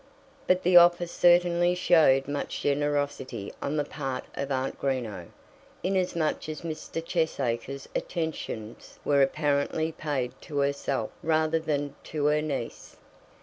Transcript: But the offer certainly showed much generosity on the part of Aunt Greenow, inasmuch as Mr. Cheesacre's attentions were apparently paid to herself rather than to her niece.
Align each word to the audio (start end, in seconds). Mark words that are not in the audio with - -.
But 0.47 0.63
the 0.63 0.77
offer 0.77 1.05
certainly 1.05 1.75
showed 1.75 2.27
much 2.27 2.61
generosity 2.61 3.53
on 3.61 3.75
the 3.77 3.83
part 3.85 4.25
of 4.33 4.51
Aunt 4.51 4.79
Greenow, 4.81 5.27
inasmuch 5.83 6.49
as 6.49 6.61
Mr. 6.61 7.05
Cheesacre's 7.05 7.87
attentions 7.95 8.97
were 9.05 9.21
apparently 9.21 9.91
paid 9.91 10.33
to 10.41 10.57
herself 10.57 11.11
rather 11.21 11.59
than 11.59 11.93
to 12.05 12.25
her 12.25 12.41
niece. 12.41 12.97